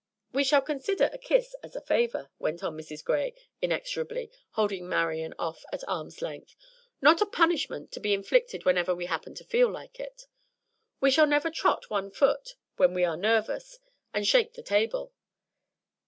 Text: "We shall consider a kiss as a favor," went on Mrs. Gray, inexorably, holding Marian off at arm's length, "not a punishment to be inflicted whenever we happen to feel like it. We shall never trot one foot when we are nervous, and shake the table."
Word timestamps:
"We 0.33 0.43
shall 0.43 0.63
consider 0.63 1.11
a 1.13 1.19
kiss 1.19 1.55
as 1.61 1.75
a 1.75 1.81
favor," 1.81 2.31
went 2.39 2.63
on 2.63 2.75
Mrs. 2.75 3.03
Gray, 3.03 3.35
inexorably, 3.61 4.31
holding 4.53 4.89
Marian 4.89 5.35
off 5.37 5.63
at 5.71 5.87
arm's 5.87 6.23
length, 6.23 6.55
"not 7.03 7.21
a 7.21 7.25
punishment 7.27 7.91
to 7.91 7.99
be 7.99 8.15
inflicted 8.15 8.65
whenever 8.65 8.95
we 8.95 9.05
happen 9.05 9.35
to 9.35 9.43
feel 9.43 9.69
like 9.69 9.99
it. 9.99 10.25
We 10.99 11.11
shall 11.11 11.27
never 11.27 11.51
trot 11.51 11.91
one 11.91 12.09
foot 12.09 12.55
when 12.77 12.95
we 12.95 13.03
are 13.03 13.15
nervous, 13.15 13.77
and 14.11 14.25
shake 14.27 14.53
the 14.55 14.63
table." 14.63 15.13